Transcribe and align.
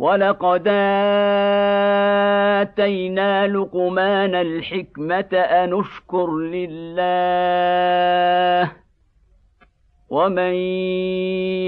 ولقد 0.00 0.64
اتينا 2.60 3.46
لقمان 3.46 4.34
الحكمه 4.34 5.30
ان 5.34 5.80
اشكر 5.80 6.36
لله 6.36 7.12
ومن 10.10 10.54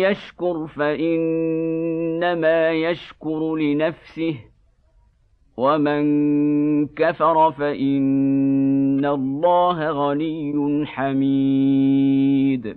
يشكر 0.04 0.66
فانما 0.66 2.70
يشكر 2.70 3.56
لنفسه 3.56 4.34
ومن 5.56 6.02
كفر 6.86 7.52
فان 7.52 9.04
الله 9.04 9.90
غني 9.90 10.86
حميد 10.86 12.76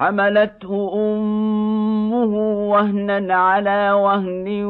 حملته 0.00 0.92
أمه 0.94 2.34
وهنا 2.70 3.34
على 3.34 3.92
وهن 3.92 4.64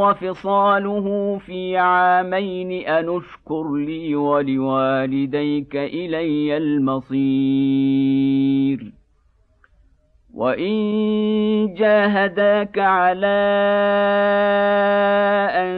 وفصاله 0.00 1.38
في 1.38 1.76
عامين 1.76 2.88
أن 2.88 3.16
اشكر 3.16 3.74
لي 3.74 4.16
ولوالديك 4.16 5.76
إلي 5.76 6.56
المصير. 6.56 7.76
وإن 10.34 11.74
جاهداك 11.74 12.78
على 12.78 13.26
أن 15.52 15.76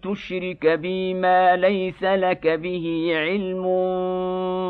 تشرك 0.00 0.66
بي 0.66 1.14
ما 1.14 1.56
ليس 1.56 2.02
لك 2.02 2.46
به 2.46 3.12
علم 3.14 3.64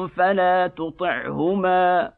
فلا 0.06 0.66
تطعهما. 0.66 2.17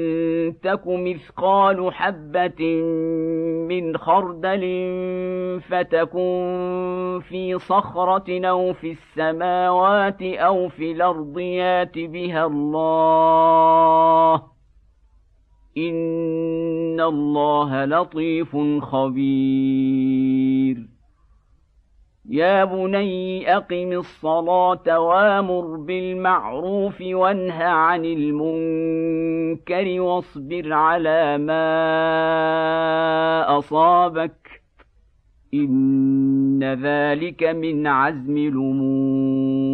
تك 0.51 0.81
مثقال 0.87 1.93
حبة 1.93 2.81
من 3.67 3.97
خردل 3.97 4.61
فتكن 5.69 7.21
في 7.29 7.59
صخرة 7.59 8.47
أو 8.47 8.73
في 8.73 8.91
السماوات 8.91 10.21
أو 10.21 10.69
في 10.69 10.91
الأرض 10.91 11.39
يات 11.39 11.99
بها 11.99 12.45
الله 12.45 14.35
إن 15.77 17.01
الله 17.01 17.85
لطيف 17.85 18.57
خبير 18.81 20.77
يا 22.31 22.65
بني 22.65 23.55
اقم 23.55 23.91
الصلاه 23.91 24.99
وامر 24.99 25.75
بالمعروف 25.75 27.01
وانه 27.01 27.63
عن 27.63 28.05
المنكر 28.05 30.01
واصبر 30.01 30.73
على 30.73 31.37
ما 31.37 31.57
اصابك 33.57 34.61
ان 35.53 36.63
ذلك 36.63 37.43
من 37.43 37.87
عزم 37.87 38.37
الأمور. 38.37 39.71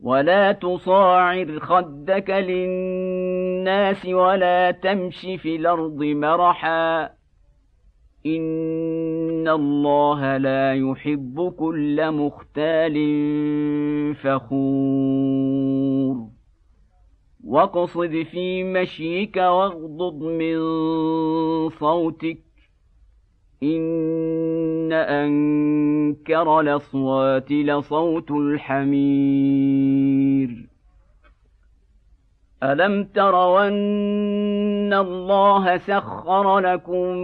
ولا 0.00 0.52
تصاعر 0.52 1.60
خدك 1.60 2.30
للناس 2.30 4.06
ولا 4.06 4.70
تمش 4.70 5.20
في 5.20 5.56
الأرض 5.56 6.02
مرحا 6.02 7.18
ان 9.38 9.48
الله 9.48 10.36
لا 10.36 10.74
يحب 10.74 11.54
كل 11.58 12.10
مختال 12.12 12.94
فخور 14.14 15.78
واقصد 17.44 18.22
في 18.32 18.64
مشيك 18.64 19.36
واغضض 19.36 20.22
من 20.22 20.58
صوتك 21.68 22.38
ان 23.62 24.92
انكر 24.92 26.60
الاصوات 26.60 27.52
لصوت 27.52 28.30
الحمير 28.30 29.88
الم 32.62 33.04
ترون 33.04 33.72
الله 34.92 35.78
سخر 35.78 36.58
لكم 36.58 37.14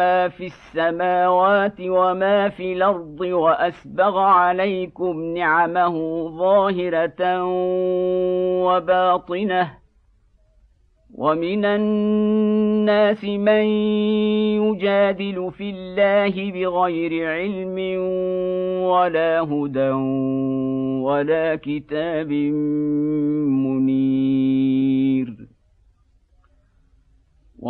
ما 0.00 0.28
في 0.28 0.46
السماوات 0.46 1.80
وما 1.80 2.48
في 2.48 2.72
الأرض 2.72 3.20
وأسبغ 3.20 4.18
عليكم 4.18 5.24
نعمه 5.24 5.94
ظاهرة 6.38 7.44
وباطنة 8.64 9.70
ومن 11.14 11.64
الناس 11.64 13.24
من 13.24 13.64
يجادل 14.62 15.50
في 15.50 15.70
الله 15.70 16.52
بغير 16.52 17.12
علم 17.30 17.78
ولا 18.84 19.40
هدى 19.40 19.90
ولا 21.04 21.56
كتاب 21.56 22.32
منير 22.32 23.69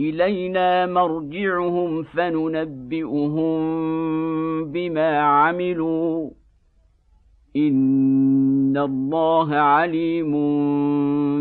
إلينا 0.00 0.86
مرجعهم 0.86 2.02
فننبئهم 2.02 3.54
بما 4.64 5.18
عملوا. 5.18 6.30
إن 7.56 8.76
الله 8.76 9.54
عليم 9.54 10.32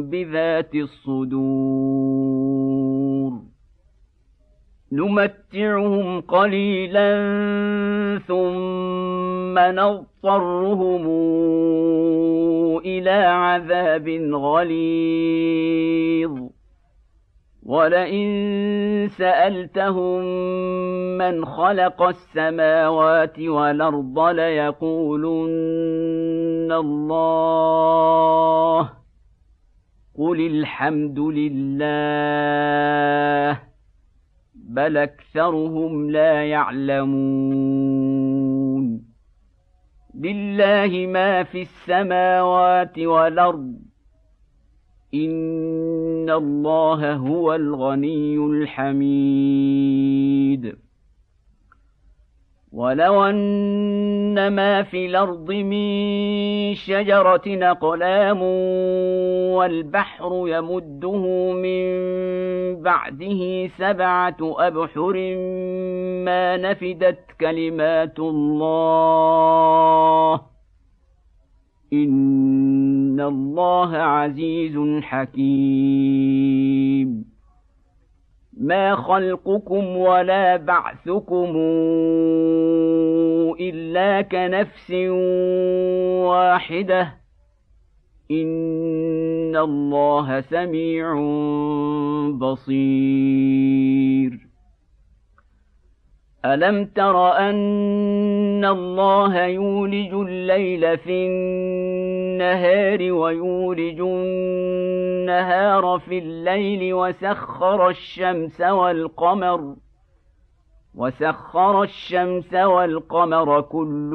بذات 0.02 0.76
الصدور. 0.76 2.34
نمتعهم 4.92 6.22
قليلا 6.22 7.14
ثم 8.28 9.60
نضطرهم 9.60 11.08
إلى 12.80 13.12
عذاب 13.12 14.10
غليظ. 14.34 14.94
ولئن 17.66 19.08
سألتهم 19.08 20.22
من 21.18 21.46
خلق 21.46 22.02
السماوات 22.02 23.40
والأرض 23.40 24.20
ليقولن 24.20 25.44
الله. 26.72 27.44
قل 30.18 30.40
الحمد 30.46 31.20
لله 31.20 31.84
بل 34.56 34.98
أكثرهم 34.98 36.10
لا 36.12 36.44
يعلمون. 36.44 37.94
لله 40.16 41.08
ما 41.08 41.44
في 41.44 41.62
السماوات 41.62 43.00
والأرض. 43.00 43.93
ان 45.14 46.30
الله 46.30 47.14
هو 47.14 47.56
الغني 47.56 48.36
الحميد. 48.36 49.64
ولو 52.74 53.24
ان 53.24 54.48
ما 54.48 54.84
في 54.84 55.06
الأرض 55.06 55.52
من 55.52 56.74
شجره 56.76 57.42
اقلام 57.48 58.42
والبحر 59.54 60.44
يمده 60.48 61.52
من 61.54 61.84
بعده 62.82 63.68
سبعه 63.68 64.38
ابحر 64.42 65.14
ما 66.26 66.58
نفدت 66.58 67.20
كلمات 67.42 68.20
الله 68.20 69.14
ان 71.94 72.93
الله 73.24 73.98
عزيز 73.98 75.02
حكيم. 75.02 76.54
ما 78.58 78.96
خلقكم 78.96 79.98
ولا 79.98 80.58
بعثكم 80.58 81.58
إلا 83.60 84.22
كنفس 84.22 84.92
واحدة. 86.30 87.14
إن 88.32 89.56
الله 89.56 90.42
سميع 90.42 91.14
بصير. 92.32 94.43
الم 96.46 96.86
تر 96.86 97.38
ان 97.38 98.66
الله 98.66 99.46
يولج 99.46 100.14
الليل 100.14 100.98
في 100.98 101.28
النهار 101.28 103.12
ويولج 103.12 104.00
النهار 104.02 106.00
في 106.00 106.18
الليل 106.18 106.94
وسخر 106.94 107.90
الشمس 107.90 108.62
والقمر 108.62 109.76
وسخر 110.96 111.84
الشمس 111.84 112.54
والقمر 112.54 113.62
كل 113.62 114.14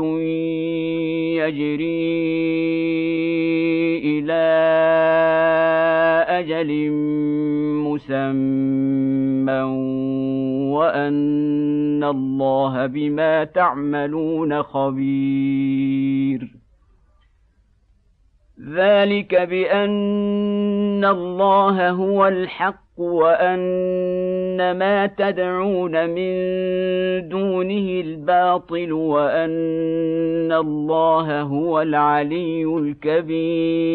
يجري 1.39 2.19
إلى 4.05 4.45
أجل 6.29 6.91
مسمى 7.83 9.63
وأن 10.73 12.05
الله 12.05 12.87
بما 12.87 13.45
تعملون 13.45 14.63
خبير. 14.63 16.49
ذلك 18.75 19.35
بأن 19.35 21.05
الله 21.05 21.91
هو 21.91 22.27
الحق 22.27 22.88
وأن 22.99 24.73
ما 24.79 25.07
تدعون 25.07 26.11
من 26.11 26.33
دونه 27.29 28.01
الباطل 28.01 28.93
وأن 28.93 30.53
الله 30.53 31.41
هو 31.41 31.83
العلي 31.83 32.65
الكبير. 32.65 33.89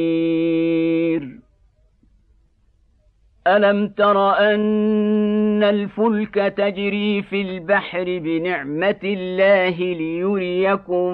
ألم 3.48 3.88
تر 3.88 4.30
أن 4.30 5.64
الفلك 5.64 6.36
تجري 6.36 7.22
في 7.22 7.42
البحر 7.42 8.04
بنعمة 8.04 9.00
الله 9.04 9.76
ليريكم 9.80 11.14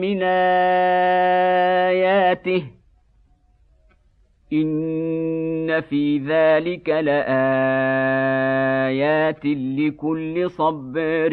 من 0.00 0.22
آياته؟ 1.82 2.83
ان 4.62 5.80
في 5.80 6.18
ذلك 6.18 6.88
لايات 6.88 7.24
لكل 9.44 10.50
صبر 10.50 11.30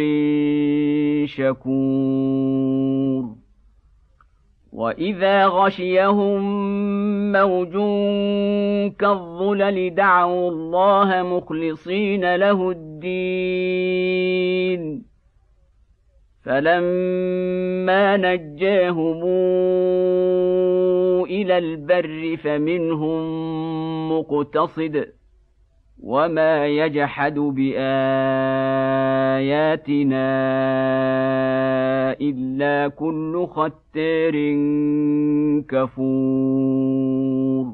شكور 1.25 3.25
واذا 4.73 5.45
غشيهم 5.45 6.41
موج 7.31 7.71
كالظلل 8.99 9.95
دعوا 9.95 10.49
الله 10.49 11.23
مخلصين 11.23 12.35
له 12.35 12.71
الدين 12.71 14.21
فلما 16.43 18.17
نجاهم 18.17 19.21
إلى 21.41 21.57
البر 21.57 22.37
فمنهم 22.43 23.21
مقتصد 24.11 25.07
وما 26.03 26.67
يجحد 26.67 27.39
بآياتنا 27.39 27.81
إلا 32.21 32.87
كل 32.87 33.47
ختار 33.47 34.35
كفور. 35.69 37.73